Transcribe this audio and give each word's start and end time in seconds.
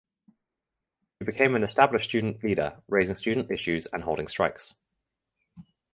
He 1.19 1.25
became 1.25 1.53
an 1.55 1.61
established 1.63 2.09
student 2.09 2.43
leader 2.43 2.81
raising 2.87 3.15
student 3.15 3.51
issues 3.51 3.85
and 3.93 4.01
holding 4.03 4.27
strikes. 4.27 4.73